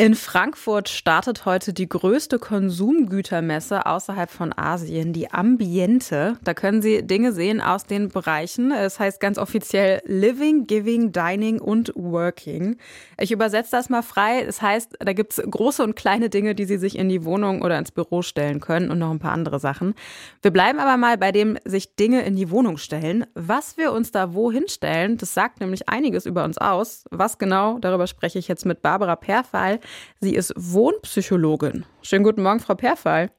in 0.00 0.14
Frankfurt 0.14 0.88
startet 0.88 1.44
heute 1.44 1.74
die 1.74 1.86
größte 1.86 2.38
Konsumgütermesse 2.38 3.84
außerhalb 3.84 4.30
von 4.30 4.50
Asien, 4.56 5.12
die 5.12 5.30
Ambiente. 5.30 6.38
Da 6.42 6.54
können 6.54 6.80
Sie 6.80 7.06
Dinge 7.06 7.34
sehen 7.34 7.60
aus 7.60 7.84
den 7.84 8.08
Bereichen. 8.08 8.72
Es 8.72 8.98
heißt 8.98 9.20
ganz 9.20 9.36
offiziell 9.36 10.00
Living, 10.06 10.66
Giving, 10.66 11.12
Dining 11.12 11.60
und 11.60 11.92
Working. 11.96 12.78
Ich 13.18 13.30
übersetze 13.30 13.72
das 13.72 13.90
mal 13.90 14.00
frei. 14.00 14.40
Es 14.40 14.62
heißt, 14.62 14.96
da 15.00 15.12
gibt 15.12 15.34
es 15.34 15.42
große 15.44 15.84
und 15.84 15.96
kleine 15.96 16.30
Dinge, 16.30 16.54
die 16.54 16.64
Sie 16.64 16.78
sich 16.78 16.96
in 16.96 17.10
die 17.10 17.26
Wohnung 17.26 17.60
oder 17.60 17.78
ins 17.78 17.92
Büro 17.92 18.22
stellen 18.22 18.60
können 18.60 18.90
und 18.90 18.98
noch 19.00 19.10
ein 19.10 19.18
paar 19.18 19.32
andere 19.32 19.60
Sachen. 19.60 19.94
Wir 20.40 20.50
bleiben 20.50 20.78
aber 20.78 20.96
mal 20.96 21.18
bei 21.18 21.30
dem 21.30 21.58
sich 21.66 21.94
Dinge 21.96 22.22
in 22.22 22.36
die 22.36 22.50
Wohnung 22.50 22.78
stellen. 22.78 23.26
Was 23.34 23.76
wir 23.76 23.92
uns 23.92 24.12
da 24.12 24.32
wohin 24.32 24.66
stellen, 24.66 25.18
das 25.18 25.34
sagt 25.34 25.60
nämlich 25.60 25.90
einiges 25.90 26.24
über 26.24 26.44
uns 26.44 26.56
aus. 26.56 27.04
Was 27.10 27.36
genau, 27.36 27.78
darüber 27.80 28.06
spreche 28.06 28.38
ich 28.38 28.48
jetzt 28.48 28.64
mit 28.64 28.80
Barbara 28.80 29.16
Perfall. 29.16 29.78
Sie 30.20 30.34
ist 30.34 30.52
Wohnpsychologin. 30.56 31.84
Schönen 32.02 32.24
guten 32.24 32.42
Morgen, 32.42 32.60
Frau 32.60 32.74
Perfall. 32.74 33.30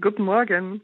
Guten 0.00 0.24
Morgen. 0.24 0.82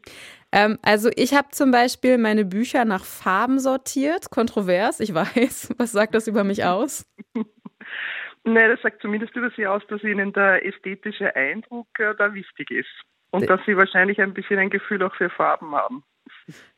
Ähm, 0.53 0.79
also 0.83 1.11
ich 1.17 1.35
habe 1.35 1.49
zum 1.51 1.71
Beispiel 1.71 2.19
meine 2.19 2.45
Bücher 2.45 2.85
nach 2.85 3.05
Farben 3.05 3.59
sortiert. 3.59 4.31
Kontrovers, 4.31 5.01
ich 5.01 5.15
weiß. 5.15 5.75
Was 5.79 5.93
sagt 5.93 6.15
das 6.15 6.27
über 6.27 6.45
mich 6.45 6.65
aus? 6.65 7.07
Nein, 8.45 8.71
das 8.71 8.83
sagt 8.83 9.03
zumindest 9.03 9.37
über 9.37 9.51
Sie 9.57 9.67
aus, 9.67 9.83
dass 9.89 10.03
Ihnen 10.03 10.33
der 10.33 10.67
ästhetische 10.67 11.35
Eindruck 11.37 11.89
äh, 11.99 12.15
da 12.17 12.35
wichtig 12.35 12.71
ist. 12.71 12.91
Und 13.31 13.49
dass 13.49 13.61
Sie 13.65 13.77
wahrscheinlich 13.77 14.21
ein 14.21 14.35
bisschen 14.35 14.59
ein 14.59 14.69
Gefühl 14.69 15.03
auch 15.03 15.15
für 15.15 15.31
Farben 15.31 15.75
haben. 15.75 16.05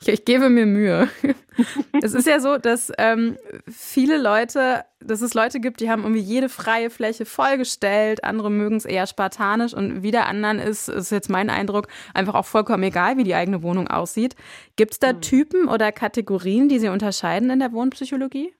Ich, 0.02 0.08
ich, 0.08 0.24
gebe 0.24 0.48
mir 0.48 0.66
Mühe. 0.66 1.08
es 2.02 2.14
ist 2.14 2.26
ja 2.26 2.40
so, 2.40 2.58
dass 2.58 2.92
ähm, 2.98 3.36
viele 3.68 4.20
Leute, 4.20 4.84
dass 5.00 5.22
es 5.22 5.34
Leute 5.34 5.60
gibt, 5.60 5.80
die 5.80 5.90
haben 5.90 6.02
irgendwie 6.02 6.20
jede 6.20 6.48
freie 6.48 6.90
Fläche 6.90 7.24
vollgestellt, 7.24 8.24
andere 8.24 8.50
mögen 8.50 8.76
es 8.76 8.84
eher 8.84 9.06
spartanisch 9.06 9.74
und 9.74 10.02
wieder 10.02 10.26
anderen 10.26 10.58
ist, 10.58 10.88
ist 10.88 11.12
jetzt 11.12 11.30
mein 11.30 11.50
Eindruck, 11.50 11.88
einfach 12.12 12.34
auch 12.34 12.46
vollkommen 12.46 12.82
egal, 12.82 13.16
wie 13.16 13.24
die 13.24 13.34
eigene 13.34 13.62
Wohnung 13.62 13.88
aussieht. 13.88 14.36
Gibt 14.76 14.92
es 14.92 14.98
da 14.98 15.12
mhm. 15.12 15.20
Typen 15.20 15.68
oder 15.68 15.92
Kategorien, 15.92 16.68
die 16.68 16.78
Sie 16.78 16.88
unterscheiden 16.88 17.50
in 17.50 17.60
der 17.60 17.72
Wohnpsychologie? 17.72 18.52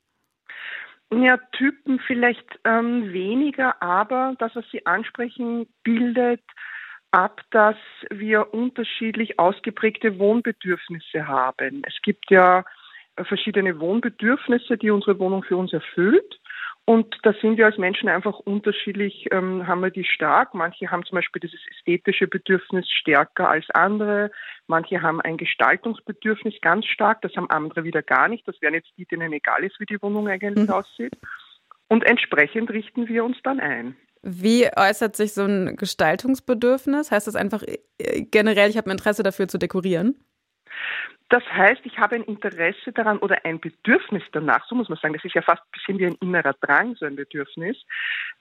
Ja, 1.13 1.39
Typen 1.53 2.01
vielleicht 2.07 2.47
ähm, 2.65 3.13
weniger, 3.13 3.81
aber 3.83 4.35
das, 4.39 4.55
was 4.57 4.65
Sie 4.73 4.85
ansprechen, 4.87 5.67
bildet 5.85 6.41
ab, 7.15 7.41
dass 7.51 7.77
wir 8.11 8.53
unterschiedlich 8.53 9.39
ausgeprägte 9.39 10.19
Wohnbedürfnisse 10.19 11.29
haben. 11.29 11.83
Es 11.87 11.95
gibt 12.03 12.29
ja 12.31 12.65
verschiedene 13.17 13.79
Wohnbedürfnisse, 13.79 14.77
die 14.77 14.91
unsere 14.91 15.19
Wohnung 15.21 15.45
für 15.45 15.57
uns 15.57 15.73
erfüllt. 15.73 16.41
Und 16.87 17.17
da 17.23 17.33
sind 17.41 17.57
wir 17.57 17.67
als 17.67 17.79
Menschen 17.79 18.11
einfach 18.11 18.41
unterschiedlich, 18.41 19.29
ähm, 19.31 19.67
haben 19.67 19.81
wir 19.81 19.91
die 19.91 20.05
stark. 20.05 20.53
Manche 20.53 20.91
haben 20.91 21.05
zum 21.05 21.17
Beispiel 21.17 21.41
dieses 21.41 21.61
ästhetische 21.71 22.27
Bedürfnis 22.27 22.91
stärker 22.91 23.49
als 23.49 23.71
andere. 23.71 24.31
Manche 24.67 25.01
haben 25.01 25.21
ein 25.23 25.39
Gestaltungsbedürfnis 25.39 26.61
ganz 26.61 26.85
stark. 26.87 27.23
Das 27.23 27.35
haben 27.37 27.49
andere 27.49 27.85
wieder 27.85 28.03
gar 28.03 28.29
nicht. 28.29 28.47
Das 28.47 28.61
wären 28.61 28.75
jetzt 28.75 28.91
die, 28.99 29.07
denen 29.07 29.33
egal 29.33 29.65
ist, 29.65 29.81
wie 29.81 29.87
die 29.87 30.03
Wohnung 30.03 30.29
eigentlich 30.29 30.69
mhm. 30.69 30.75
aussieht. 30.75 31.17
Und 31.89 32.05
entsprechend 32.05 32.71
richten 32.71 33.09
wir 33.09 33.25
uns 33.25 33.39
dann 33.43 33.61
ein. 33.61 33.97
Wie 34.25 34.67
äußert 34.75 35.17
sich 35.17 35.35
so 35.35 35.45
ein 35.45 35.77
Gestaltungsbedürfnis? 35.77 37.11
Heißt 37.11 37.27
das 37.27 37.37
einfach 37.37 37.63
äh, 37.63 38.23
generell, 38.23 38.71
ich 38.71 38.79
habe 38.79 38.89
ein 38.89 38.93
Interesse 38.93 39.23
dafür 39.23 39.49
zu 39.49 39.59
dekorieren? 39.59 40.17
Das 41.29 41.43
heißt, 41.51 41.81
ich 41.85 41.99
habe 41.99 42.17
ein 42.17 42.23
Interesse 42.23 42.93
daran 42.93 43.19
oder 43.19 43.45
ein 43.45 43.61
Bedürfnis 43.61 44.23
danach, 44.33 44.67
so 44.67 44.75
muss 44.75 44.89
man 44.89 44.99
sagen, 44.99 45.15
das 45.15 45.25
ist 45.25 45.35
ja 45.35 45.43
fast 45.43 45.63
ein 45.63 45.71
bisschen 45.73 45.99
wie 45.99 46.07
ein 46.07 46.17
innerer 46.21 46.55
Drang, 46.61 46.95
so 46.97 47.07
ein 47.07 47.17
Bedürfnis, 47.17 47.77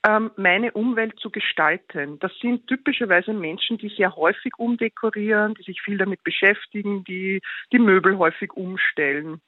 ähm, 0.08 0.32
meine 0.38 0.72
Umwelt 0.72 1.20
zu 1.20 1.30
gestalten. 1.30 2.20
Das 2.20 2.32
sind 2.40 2.68
typischerweise 2.68 3.34
Menschen, 3.34 3.78
die 3.78 3.90
sehr 3.90 4.16
häufig 4.16 4.54
umdekorieren, 4.58 5.54
die 5.56 5.64
sich 5.64 5.82
viel 5.82 5.98
damit 5.98 6.24
beschäftigen, 6.24 7.04
die 7.04 7.42
die 7.72 7.80
Möbel 7.80 8.18
häufig 8.18 8.54
umstellen 8.54 9.42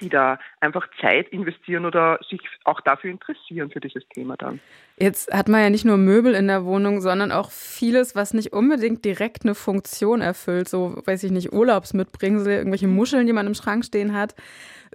die 0.00 0.08
da 0.08 0.38
einfach 0.60 0.86
Zeit 1.00 1.28
investieren 1.28 1.84
oder 1.84 2.18
sich 2.28 2.40
auch 2.64 2.80
dafür 2.80 3.10
interessieren 3.10 3.70
für 3.70 3.80
dieses 3.80 4.06
Thema 4.08 4.36
dann. 4.36 4.60
Jetzt 4.96 5.32
hat 5.32 5.48
man 5.48 5.62
ja 5.62 5.70
nicht 5.70 5.84
nur 5.84 5.96
Möbel 5.96 6.34
in 6.34 6.46
der 6.46 6.64
Wohnung, 6.64 7.00
sondern 7.00 7.32
auch 7.32 7.50
vieles, 7.50 8.14
was 8.14 8.34
nicht 8.34 8.52
unbedingt 8.52 9.04
direkt 9.04 9.44
eine 9.44 9.54
Funktion 9.54 10.20
erfüllt. 10.20 10.68
So, 10.68 11.02
weiß 11.04 11.24
ich 11.24 11.32
nicht, 11.32 11.52
Urlaubsmitbringsel, 11.52 12.52
irgendwelche 12.52 12.88
Muscheln, 12.88 13.26
die 13.26 13.32
man 13.32 13.46
im 13.46 13.54
Schrank 13.54 13.84
stehen 13.84 14.14
hat. 14.14 14.34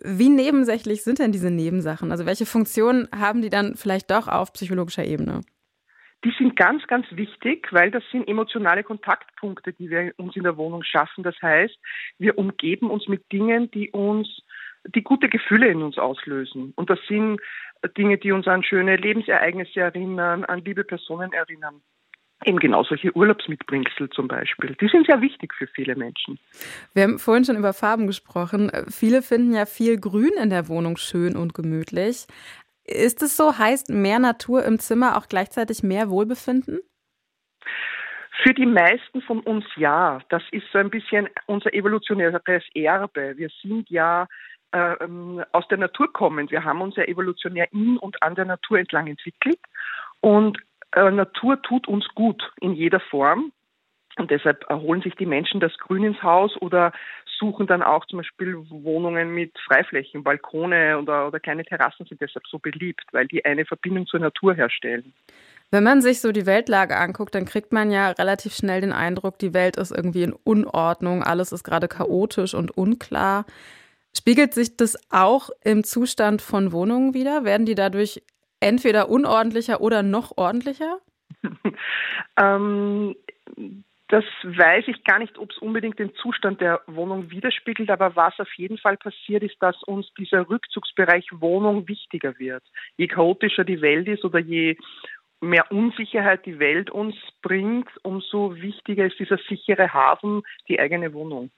Wie 0.01 0.29
nebensächlich 0.29 1.03
sind 1.03 1.19
denn 1.19 1.31
diese 1.31 1.51
Nebensachen? 1.51 2.11
Also 2.11 2.25
welche 2.25 2.45
Funktionen 2.45 3.07
haben 3.15 3.41
die 3.41 3.49
dann 3.49 3.75
vielleicht 3.75 4.11
doch 4.11 4.27
auf 4.27 4.53
psychologischer 4.53 5.05
Ebene? 5.05 5.41
Die 6.25 6.33
sind 6.39 6.55
ganz, 6.55 6.85
ganz 6.87 7.05
wichtig, 7.11 7.67
weil 7.71 7.91
das 7.91 8.03
sind 8.11 8.27
emotionale 8.27 8.83
Kontaktpunkte, 8.83 9.73
die 9.73 9.91
wir 9.91 10.11
uns 10.17 10.35
in 10.35 10.41
der 10.41 10.57
Wohnung 10.57 10.83
schaffen. 10.83 11.23
Das 11.23 11.35
heißt, 11.39 11.77
wir 12.17 12.37
umgeben 12.39 12.89
uns 12.89 13.07
mit 13.07 13.31
Dingen, 13.31 13.69
die 13.69 13.91
uns 13.91 14.41
die 14.93 15.03
gute 15.03 15.29
Gefühle 15.29 15.67
in 15.67 15.81
uns 15.81 15.97
auslösen. 15.97 16.73
Und 16.75 16.89
das 16.89 16.99
sind 17.07 17.39
Dinge, 17.97 18.17
die 18.17 18.31
uns 18.31 18.47
an 18.47 18.63
schöne 18.63 18.95
Lebensereignisse 18.95 19.79
erinnern, 19.79 20.45
an 20.45 20.63
liebe 20.63 20.83
Personen 20.83 21.33
erinnern. 21.33 21.81
Eben 22.43 22.59
genau 22.59 22.83
solche 22.83 23.15
Urlaubsmitbringsel 23.15 24.09
zum 24.09 24.27
Beispiel. 24.27 24.75
Die 24.79 24.87
sind 24.87 25.07
sehr 25.07 25.21
wichtig 25.21 25.53
für 25.53 25.67
viele 25.67 25.95
Menschen. 25.95 26.37
Wir 26.93 27.03
haben 27.03 27.17
vorhin 27.17 27.45
schon 27.45 27.55
über 27.55 27.73
Farben 27.73 28.07
gesprochen. 28.07 28.71
Viele 28.89 29.21
finden 29.21 29.53
ja 29.53 29.65
viel 29.65 29.99
Grün 29.99 30.33
in 30.41 30.49
der 30.49 30.67
Wohnung 30.67 30.97
schön 30.97 31.37
und 31.37 31.53
gemütlich. 31.53 32.27
Ist 32.83 33.23
es 33.23 33.37
so? 33.37 33.57
Heißt 33.57 33.89
mehr 33.89 34.19
Natur 34.19 34.63
im 34.65 34.79
Zimmer 34.79 35.17
auch 35.17 35.27
gleichzeitig 35.27 35.81
mehr 35.81 36.09
Wohlbefinden? 36.09 36.81
Für 38.43 38.53
die 38.53 38.65
meisten 38.65 39.21
von 39.21 39.39
uns 39.39 39.65
ja. 39.77 40.19
Das 40.29 40.43
ist 40.51 40.65
so 40.71 40.77
ein 40.77 40.89
bisschen 40.89 41.27
unser 41.47 41.73
evolutionäres 41.73 42.63
Erbe. 42.75 43.33
Wir 43.37 43.49
sind 43.63 43.89
ja 43.89 44.27
aus 44.71 45.67
der 45.69 45.77
Natur 45.77 46.11
kommen. 46.11 46.49
Wir 46.51 46.63
haben 46.63 46.81
uns 46.81 46.95
ja 46.95 47.03
evolutionär 47.03 47.71
in 47.71 47.97
und 47.97 48.21
an 48.21 48.35
der 48.35 48.45
Natur 48.45 48.79
entlang 48.79 49.07
entwickelt 49.07 49.59
und 50.19 50.57
äh, 50.91 51.11
Natur 51.11 51.61
tut 51.61 51.87
uns 51.87 52.07
gut 52.15 52.41
in 52.59 52.73
jeder 52.73 52.99
Form. 52.99 53.51
Und 54.17 54.31
deshalb 54.31 54.65
holen 54.69 55.01
sich 55.01 55.13
die 55.15 55.25
Menschen 55.25 55.59
das 55.59 55.77
Grün 55.77 56.05
ins 56.05 56.23
Haus 56.23 56.55
oder 56.61 56.93
suchen 57.37 57.67
dann 57.67 57.83
auch 57.83 58.05
zum 58.05 58.17
Beispiel 58.17 58.55
Wohnungen 58.69 59.33
mit 59.33 59.51
Freiflächen, 59.67 60.23
Balkone 60.23 60.97
oder, 60.97 61.27
oder 61.27 61.39
kleine 61.41 61.65
Terrassen 61.65 62.05
sind 62.05 62.21
deshalb 62.21 62.47
so 62.47 62.57
beliebt, 62.57 63.03
weil 63.11 63.27
die 63.27 63.43
eine 63.43 63.65
Verbindung 63.65 64.07
zur 64.07 64.21
Natur 64.21 64.53
herstellen. 64.53 65.13
Wenn 65.71 65.83
man 65.83 66.01
sich 66.01 66.21
so 66.21 66.31
die 66.31 66.45
Weltlage 66.45 66.95
anguckt, 66.95 67.35
dann 67.35 67.43
kriegt 67.43 67.73
man 67.73 67.91
ja 67.91 68.11
relativ 68.11 68.53
schnell 68.53 68.79
den 68.79 68.93
Eindruck, 68.93 69.37
die 69.39 69.53
Welt 69.53 69.75
ist 69.75 69.91
irgendwie 69.91 70.23
in 70.23 70.33
Unordnung, 70.45 71.21
alles 71.21 71.51
ist 71.51 71.63
gerade 71.63 71.89
chaotisch 71.89 72.53
und 72.53 72.71
unklar. 72.77 73.45
Spiegelt 74.17 74.53
sich 74.53 74.77
das 74.77 74.97
auch 75.11 75.49
im 75.63 75.83
Zustand 75.83 76.41
von 76.41 76.71
Wohnungen 76.71 77.13
wieder? 77.13 77.43
Werden 77.43 77.65
die 77.65 77.75
dadurch 77.75 78.23
entweder 78.59 79.09
unordentlicher 79.09 79.81
oder 79.81 80.03
noch 80.03 80.37
ordentlicher? 80.37 80.99
ähm, 82.37 83.15
das 84.07 84.23
weiß 84.43 84.85
ich 84.87 85.03
gar 85.03 85.19
nicht, 85.19 85.37
ob 85.37 85.51
es 85.51 85.57
unbedingt 85.57 85.97
den 85.97 86.13
Zustand 86.15 86.61
der 86.61 86.81
Wohnung 86.87 87.31
widerspiegelt, 87.31 87.89
aber 87.89 88.15
was 88.15 88.39
auf 88.39 88.53
jeden 88.53 88.77
Fall 88.77 88.97
passiert, 88.97 89.43
ist, 89.43 89.57
dass 89.59 89.81
uns 89.83 90.11
dieser 90.17 90.47
Rückzugsbereich 90.47 91.27
Wohnung 91.33 91.87
wichtiger 91.87 92.37
wird. 92.37 92.63
Je 92.97 93.07
chaotischer 93.07 93.63
die 93.63 93.81
Welt 93.81 94.07
ist 94.07 94.23
oder 94.23 94.39
je 94.39 94.77
mehr 95.41 95.71
Unsicherheit 95.71 96.45
die 96.45 96.59
Welt 96.59 96.89
uns 96.89 97.15
bringt, 97.41 97.89
umso 98.03 98.55
wichtiger 98.55 99.05
ist 99.05 99.19
dieser 99.19 99.39
sichere 99.49 99.93
Hafen, 99.93 100.43
die 100.67 100.79
eigene 100.79 101.13
Wohnung. 101.13 101.49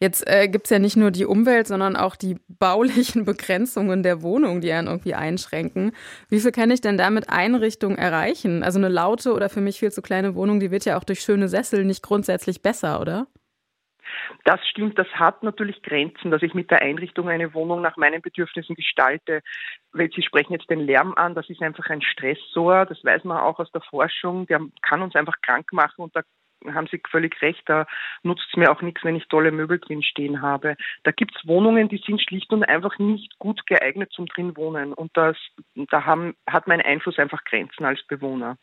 Jetzt 0.00 0.28
äh, 0.28 0.48
gibt 0.48 0.66
es 0.66 0.70
ja 0.70 0.78
nicht 0.78 0.96
nur 0.96 1.10
die 1.10 1.24
Umwelt, 1.24 1.66
sondern 1.66 1.96
auch 1.96 2.16
die 2.16 2.36
baulichen 2.48 3.24
Begrenzungen 3.24 4.02
der 4.02 4.22
Wohnung, 4.22 4.60
die 4.60 4.72
einen 4.72 4.88
irgendwie 4.88 5.14
einschränken. 5.14 5.92
Wie 6.28 6.40
viel 6.40 6.52
kann 6.52 6.70
ich 6.70 6.80
denn 6.80 6.98
damit 6.98 7.30
Einrichtung 7.30 7.96
erreichen? 7.96 8.62
Also 8.62 8.78
eine 8.78 8.88
laute 8.88 9.32
oder 9.32 9.48
für 9.48 9.60
mich 9.60 9.78
viel 9.78 9.92
zu 9.92 10.02
kleine 10.02 10.34
Wohnung, 10.34 10.60
die 10.60 10.70
wird 10.70 10.84
ja 10.84 10.98
auch 10.98 11.04
durch 11.04 11.20
schöne 11.20 11.48
Sessel 11.48 11.84
nicht 11.84 12.02
grundsätzlich 12.02 12.60
besser, 12.60 13.00
oder? 13.00 13.26
Das 14.44 14.60
stimmt, 14.68 14.98
das 14.98 15.08
hat 15.14 15.42
natürlich 15.42 15.82
Grenzen, 15.82 16.30
dass 16.30 16.42
ich 16.42 16.54
mit 16.54 16.70
der 16.70 16.82
Einrichtung 16.82 17.28
eine 17.28 17.54
Wohnung 17.54 17.80
nach 17.80 17.96
meinen 17.96 18.20
Bedürfnissen 18.20 18.74
gestalte. 18.74 19.40
Weil 19.92 20.10
Sie 20.14 20.22
sprechen 20.22 20.52
jetzt 20.52 20.68
den 20.68 20.80
Lärm 20.80 21.14
an, 21.14 21.34
das 21.34 21.48
ist 21.48 21.62
einfach 21.62 21.88
ein 21.88 22.02
Stressor, 22.02 22.84
das 22.86 23.02
weiß 23.02 23.24
man 23.24 23.38
auch 23.38 23.58
aus 23.58 23.70
der 23.72 23.80
Forschung, 23.80 24.46
der 24.46 24.60
kann 24.82 25.02
uns 25.02 25.14
einfach 25.14 25.40
krank 25.40 25.72
machen 25.72 26.02
und 26.02 26.14
da 26.14 26.22
haben 26.72 26.88
Sie 26.90 27.00
völlig 27.10 27.40
recht, 27.42 27.62
da 27.66 27.86
nutzt 28.22 28.46
es 28.50 28.56
mir 28.56 28.70
auch 28.70 28.82
nichts, 28.82 29.04
wenn 29.04 29.16
ich 29.16 29.26
tolle 29.28 29.50
Möbel 29.50 29.78
drin 29.78 30.02
stehen 30.02 30.42
habe. 30.42 30.76
Da 31.02 31.10
gibt 31.10 31.34
es 31.36 31.46
Wohnungen, 31.46 31.88
die 31.88 32.02
sind 32.04 32.20
schlicht 32.22 32.52
und 32.52 32.64
einfach 32.64 32.98
nicht 32.98 33.38
gut 33.38 33.66
geeignet 33.66 34.12
zum 34.12 34.26
drin 34.26 34.56
wohnen. 34.56 34.92
Und 34.92 35.16
das, 35.16 35.36
da 35.74 36.04
haben, 36.04 36.34
hat 36.46 36.66
mein 36.66 36.80
Einfluss 36.80 37.18
einfach 37.18 37.44
Grenzen 37.44 37.84
als 37.84 38.02
Bewohner. 38.06 38.56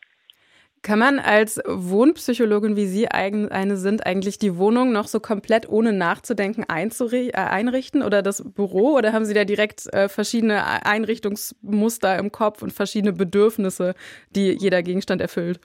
Kann 0.82 0.98
man 0.98 1.20
als 1.20 1.60
Wohnpsychologin, 1.64 2.74
wie 2.74 2.86
Sie 2.86 3.06
eine 3.06 3.76
sind, 3.76 4.04
eigentlich 4.04 4.40
die 4.40 4.56
Wohnung 4.56 4.90
noch 4.90 5.06
so 5.06 5.20
komplett 5.20 5.68
ohne 5.68 5.92
nachzudenken 5.92 6.64
äh, 6.64 7.30
einrichten 7.32 8.02
oder 8.02 8.20
das 8.20 8.42
Büro? 8.52 8.96
Oder 8.96 9.12
haben 9.12 9.24
Sie 9.24 9.34
da 9.34 9.44
direkt 9.44 9.86
äh, 9.92 10.08
verschiedene 10.08 10.84
Einrichtungsmuster 10.84 12.18
im 12.18 12.32
Kopf 12.32 12.62
und 12.62 12.72
verschiedene 12.72 13.12
Bedürfnisse, 13.12 13.94
die 14.34 14.56
jeder 14.58 14.82
Gegenstand 14.82 15.20
erfüllt? 15.20 15.60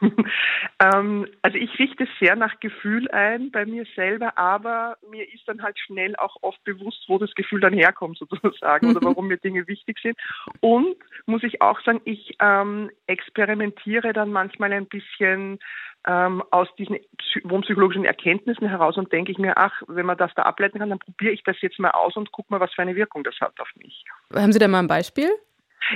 ähm, 0.80 1.26
also 1.42 1.58
ich 1.58 1.78
richte 1.78 2.06
sehr 2.20 2.36
nach 2.36 2.60
Gefühl 2.60 3.10
ein 3.10 3.50
bei 3.50 3.66
mir 3.66 3.84
selber, 3.94 4.36
aber 4.38 4.96
mir 5.10 5.32
ist 5.32 5.46
dann 5.46 5.62
halt 5.62 5.78
schnell 5.78 6.16
auch 6.16 6.36
oft 6.42 6.62
bewusst, 6.64 7.04
wo 7.08 7.18
das 7.18 7.34
Gefühl 7.34 7.60
dann 7.60 7.72
herkommt 7.72 8.18
sozusagen 8.30 8.90
oder 8.90 9.02
warum 9.02 9.28
mir 9.28 9.38
Dinge 9.38 9.66
wichtig 9.68 9.98
sind. 10.02 10.16
Und 10.60 10.96
muss 11.26 11.42
ich 11.42 11.62
auch 11.62 11.80
sagen, 11.82 12.00
ich 12.04 12.36
ähm, 12.40 12.90
experimentiere 13.06 14.12
dann 14.12 14.32
manchmal 14.32 14.72
ein 14.72 14.86
bisschen 14.86 15.58
ähm, 16.06 16.42
aus 16.50 16.68
diesen 16.78 16.98
wohnpsychologischen 17.44 18.04
Erkenntnissen 18.04 18.68
heraus 18.68 18.96
und 18.96 19.12
denke 19.12 19.32
ich 19.32 19.38
mir, 19.38 19.56
ach, 19.56 19.82
wenn 19.88 20.06
man 20.06 20.16
das 20.16 20.32
da 20.34 20.42
ableiten 20.42 20.78
kann, 20.78 20.90
dann 20.90 21.00
probiere 21.00 21.32
ich 21.32 21.42
das 21.42 21.60
jetzt 21.60 21.78
mal 21.78 21.90
aus 21.90 22.16
und 22.16 22.30
gucke 22.32 22.52
mal, 22.52 22.60
was 22.60 22.72
für 22.72 22.82
eine 22.82 22.94
Wirkung 22.94 23.24
das 23.24 23.34
hat 23.40 23.58
auf 23.60 23.68
mich. 23.76 24.04
Haben 24.32 24.52
Sie 24.52 24.58
da 24.58 24.68
mal 24.68 24.80
ein 24.80 24.86
Beispiel? 24.86 25.28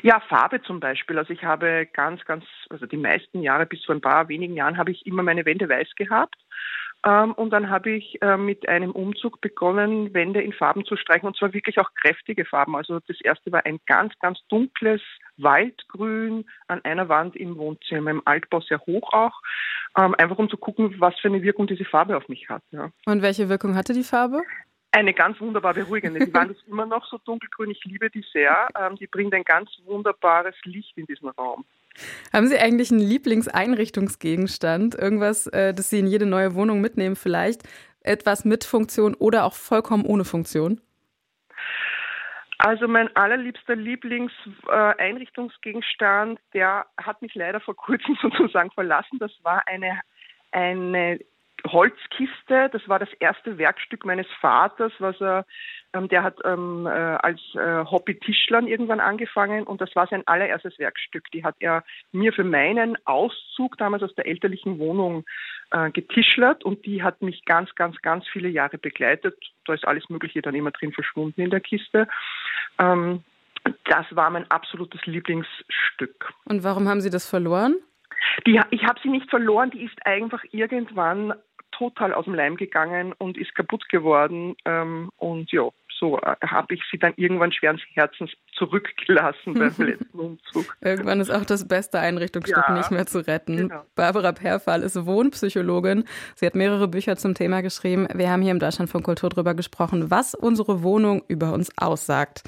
Ja, 0.02 0.20
Farbe 0.20 0.62
zum 0.62 0.80
Beispiel. 0.80 1.18
Also 1.18 1.32
ich 1.32 1.44
habe 1.44 1.88
ganz, 1.92 2.24
ganz, 2.24 2.44
also 2.68 2.86
die 2.86 2.96
meisten 2.96 3.42
Jahre 3.42 3.66
bis 3.66 3.84
vor 3.84 3.94
ein 3.94 4.00
paar 4.00 4.28
wenigen 4.28 4.54
Jahren 4.54 4.76
habe 4.78 4.92
ich 4.92 5.06
immer 5.06 5.22
meine 5.22 5.44
Wände 5.44 5.68
weiß 5.68 5.94
gehabt. 5.96 6.36
Ähm, 7.04 7.32
und 7.32 7.50
dann 7.50 7.70
habe 7.70 7.90
ich 7.90 8.20
äh, 8.20 8.36
mit 8.36 8.68
einem 8.68 8.90
Umzug 8.90 9.40
begonnen, 9.40 10.12
Wände 10.12 10.42
in 10.42 10.52
Farben 10.52 10.84
zu 10.84 10.96
streichen 10.96 11.26
und 11.26 11.36
zwar 11.36 11.54
wirklich 11.54 11.78
auch 11.78 11.90
kräftige 11.94 12.44
Farben. 12.44 12.76
Also 12.76 13.00
das 13.06 13.20
erste 13.22 13.50
war 13.52 13.64
ein 13.64 13.80
ganz, 13.86 14.12
ganz 14.20 14.38
dunkles 14.48 15.00
Waldgrün 15.38 16.44
an 16.68 16.84
einer 16.84 17.08
Wand 17.08 17.36
im 17.36 17.56
Wohnzimmer, 17.56 18.10
im 18.10 18.22
Altbau 18.26 18.60
sehr 18.60 18.80
hoch 18.80 19.12
auch, 19.14 19.40
ähm, 19.98 20.14
einfach 20.18 20.38
um 20.38 20.50
zu 20.50 20.58
gucken, 20.58 20.94
was 20.98 21.18
für 21.18 21.28
eine 21.28 21.42
Wirkung 21.42 21.66
diese 21.66 21.86
Farbe 21.86 22.16
auf 22.16 22.28
mich 22.28 22.48
hat. 22.50 22.62
Ja. 22.70 22.90
Und 23.06 23.22
welche 23.22 23.48
Wirkung 23.48 23.76
hatte 23.76 23.94
die 23.94 24.04
Farbe? 24.04 24.42
Eine 24.92 25.14
ganz 25.14 25.40
wunderbar 25.40 25.74
beruhigende. 25.74 26.18
Die 26.18 26.34
Wand 26.34 26.50
ist 26.50 26.66
immer 26.66 26.84
noch 26.84 27.06
so 27.06 27.18
dunkelgrün. 27.18 27.70
Ich 27.70 27.84
liebe 27.84 28.10
die 28.10 28.24
sehr. 28.32 28.66
Ähm, 28.78 28.96
die 28.96 29.06
bringt 29.06 29.32
ein 29.34 29.44
ganz 29.44 29.70
wunderbares 29.84 30.56
Licht 30.64 30.98
in 30.98 31.06
diesen 31.06 31.28
Raum. 31.28 31.64
Haben 32.32 32.48
Sie 32.48 32.58
eigentlich 32.58 32.90
einen 32.90 32.98
Lieblingseinrichtungsgegenstand? 33.00 34.96
Irgendwas, 34.96 35.46
äh, 35.48 35.74
das 35.74 35.90
Sie 35.90 35.98
in 36.00 36.08
jede 36.08 36.26
neue 36.26 36.54
Wohnung 36.54 36.80
mitnehmen 36.80 37.14
vielleicht? 37.14 37.62
Etwas 38.02 38.44
mit 38.44 38.64
Funktion 38.64 39.14
oder 39.14 39.44
auch 39.44 39.54
vollkommen 39.54 40.04
ohne 40.04 40.24
Funktion? 40.24 40.80
Also 42.58 42.88
mein 42.88 43.14
allerliebster 43.16 43.76
Lieblingseinrichtungsgegenstand, 43.76 46.40
der 46.52 46.86
hat 46.98 47.22
mich 47.22 47.34
leider 47.34 47.60
vor 47.60 47.76
kurzem 47.76 48.18
sozusagen 48.22 48.72
verlassen. 48.72 49.18
Das 49.18 49.32
war 49.42 49.62
eine, 49.66 50.00
eine 50.50 51.20
Holzkiste. 51.66 52.68
Das 52.72 52.88
war 52.88 52.98
das 52.98 53.12
erste 53.20 53.58
Werkstück 53.58 54.04
meines 54.04 54.26
Vaters, 54.40 54.92
was 54.98 55.20
er, 55.20 55.46
ähm, 55.92 56.08
der 56.08 56.22
hat 56.22 56.38
ähm, 56.44 56.86
äh, 56.86 56.90
als 56.90 57.40
äh, 57.54 57.84
Hobby-Tischlern 57.84 58.66
irgendwann 58.66 59.00
angefangen 59.00 59.64
und 59.64 59.80
das 59.80 59.94
war 59.96 60.06
sein 60.06 60.26
allererstes 60.26 60.78
Werkstück. 60.78 61.30
Die 61.32 61.44
hat 61.44 61.56
er 61.60 61.84
mir 62.12 62.32
für 62.32 62.44
meinen 62.44 62.96
Auszug 63.06 63.76
damals 63.78 64.02
aus 64.02 64.14
der 64.14 64.26
elterlichen 64.26 64.78
Wohnung 64.78 65.24
äh, 65.70 65.90
getischlert 65.90 66.64
und 66.64 66.86
die 66.86 67.02
hat 67.02 67.22
mich 67.22 67.44
ganz, 67.44 67.74
ganz, 67.74 68.00
ganz 68.02 68.26
viele 68.28 68.48
Jahre 68.48 68.78
begleitet. 68.78 69.36
Da 69.66 69.74
ist 69.74 69.86
alles 69.86 70.08
Mögliche 70.08 70.42
dann 70.42 70.54
immer 70.54 70.70
drin 70.70 70.92
verschwunden 70.92 71.40
in 71.40 71.50
der 71.50 71.60
Kiste. 71.60 72.08
Ähm, 72.78 73.24
das 73.84 74.06
war 74.10 74.30
mein 74.30 74.50
absolutes 74.50 75.04
Lieblingsstück. 75.06 76.32
Und 76.44 76.64
warum 76.64 76.88
haben 76.88 77.00
Sie 77.00 77.10
das 77.10 77.28
verloren? 77.28 77.76
Die, 78.46 78.60
ich 78.70 78.84
habe 78.84 79.00
sie 79.02 79.08
nicht 79.08 79.28
verloren, 79.30 79.70
die 79.70 79.84
ist 79.84 80.06
einfach 80.06 80.44
irgendwann 80.52 81.32
total 81.80 82.12
aus 82.12 82.26
dem 82.26 82.34
Leim 82.34 82.56
gegangen 82.56 83.14
und 83.16 83.38
ist 83.38 83.54
kaputt 83.54 83.88
geworden. 83.88 84.54
Ähm, 84.66 85.08
und 85.16 85.50
ja, 85.50 85.70
so 85.98 86.18
äh, 86.18 86.36
habe 86.46 86.74
ich 86.74 86.82
sie 86.90 86.98
dann 86.98 87.14
irgendwann 87.16 87.52
schweren 87.52 87.80
Herzens 87.94 88.30
zurückgelassen 88.52 89.54
beim 89.54 89.74
letzten 89.78 90.18
Umzug. 90.18 90.76
Irgendwann 90.82 91.20
ist 91.20 91.30
auch 91.30 91.46
das 91.46 91.66
beste 91.66 91.98
Einrichtungsstück 91.98 92.64
ja, 92.68 92.76
nicht 92.76 92.90
mehr 92.90 93.06
zu 93.06 93.26
retten. 93.26 93.56
Genau. 93.56 93.82
Barbara 93.94 94.32
Perfall 94.32 94.82
ist 94.82 95.06
Wohnpsychologin. 95.06 96.04
Sie 96.34 96.44
hat 96.44 96.54
mehrere 96.54 96.86
Bücher 96.86 97.16
zum 97.16 97.34
Thema 97.34 97.62
geschrieben. 97.62 98.06
Wir 98.14 98.30
haben 98.30 98.42
hier 98.42 98.52
im 98.52 98.58
Deutschland 98.58 98.90
von 98.90 99.02
Kultur 99.02 99.30
darüber 99.30 99.54
gesprochen, 99.54 100.10
was 100.10 100.34
unsere 100.34 100.82
Wohnung 100.82 101.22
über 101.28 101.54
uns 101.54 101.70
aussagt. 101.78 102.42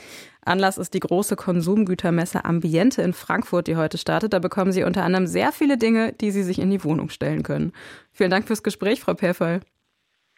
Anlass 0.45 0.79
ist 0.79 0.95
die 0.95 1.01
große 1.01 1.37
Konsumgütermesse 1.37 2.45
Ambiente 2.45 3.03
in 3.03 3.13
Frankfurt, 3.13 3.69
die 3.69 3.77
heute 3.77 3.99
startet. 3.99 4.33
Da 4.33 4.39
bekommen 4.39 4.73
Sie 4.73 4.83
unter 4.83 5.05
anderem 5.05 5.27
sehr 5.27 5.53
viele 5.53 5.79
Dinge, 5.79 6.13
die 6.13 6.31
Sie 6.31 6.43
sich 6.43 6.59
in 6.59 6.71
die 6.71 6.83
Wohnung 6.83 7.11
stellen 7.11 7.43
können. 7.43 7.73
Vielen 8.13 8.31
Dank 8.31 8.47
fürs 8.47 8.63
Gespräch, 8.63 9.01
Frau 9.01 9.15
Perfall. 9.15 9.61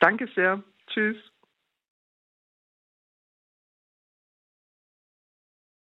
Danke 0.00 0.28
sehr. 0.34 0.62
Tschüss. 0.88 1.16